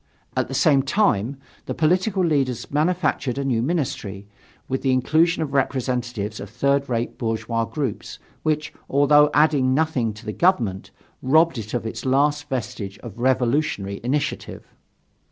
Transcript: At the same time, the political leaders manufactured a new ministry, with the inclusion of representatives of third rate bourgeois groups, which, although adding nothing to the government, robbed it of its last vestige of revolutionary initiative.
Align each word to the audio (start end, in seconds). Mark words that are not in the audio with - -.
At 0.35 0.47
the 0.47 0.55
same 0.55 0.81
time, 0.81 1.37
the 1.67 1.75
political 1.75 2.25
leaders 2.25 2.71
manufactured 2.71 3.37
a 3.37 3.45
new 3.45 3.61
ministry, 3.61 4.27
with 4.67 4.81
the 4.81 4.91
inclusion 4.93 5.43
of 5.43 5.53
representatives 5.53 6.39
of 6.39 6.49
third 6.49 6.89
rate 6.89 7.19
bourgeois 7.19 7.65
groups, 7.65 8.17
which, 8.41 8.73
although 8.89 9.29
adding 9.31 9.75
nothing 9.75 10.11
to 10.15 10.25
the 10.25 10.33
government, 10.33 10.89
robbed 11.21 11.59
it 11.59 11.75
of 11.75 11.85
its 11.85 12.03
last 12.03 12.49
vestige 12.49 12.97
of 13.03 13.19
revolutionary 13.19 14.01
initiative. 14.03 14.73